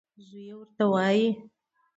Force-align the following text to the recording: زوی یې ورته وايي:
زوی 0.27 0.43
یې 0.49 0.53
ورته 0.59 0.83
وايي: 0.91 1.27